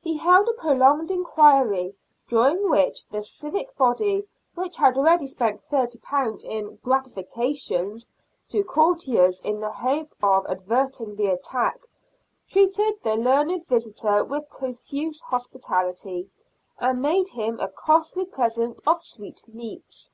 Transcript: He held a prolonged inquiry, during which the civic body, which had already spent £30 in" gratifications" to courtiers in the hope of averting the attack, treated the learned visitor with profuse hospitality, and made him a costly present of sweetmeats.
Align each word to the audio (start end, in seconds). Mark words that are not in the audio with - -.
He 0.00 0.18
held 0.18 0.48
a 0.48 0.52
prolonged 0.52 1.10
inquiry, 1.10 1.96
during 2.28 2.70
which 2.70 3.02
the 3.10 3.20
civic 3.20 3.76
body, 3.76 4.28
which 4.54 4.76
had 4.76 4.96
already 4.96 5.26
spent 5.26 5.64
£30 5.64 6.44
in" 6.44 6.76
gratifications" 6.84 8.06
to 8.50 8.62
courtiers 8.62 9.40
in 9.40 9.58
the 9.58 9.72
hope 9.72 10.12
of 10.22 10.46
averting 10.48 11.16
the 11.16 11.26
attack, 11.26 11.80
treated 12.46 13.02
the 13.02 13.16
learned 13.16 13.66
visitor 13.66 14.22
with 14.22 14.48
profuse 14.50 15.20
hospitality, 15.20 16.30
and 16.78 17.02
made 17.02 17.26
him 17.30 17.58
a 17.58 17.66
costly 17.66 18.26
present 18.26 18.80
of 18.86 19.02
sweetmeats. 19.02 20.12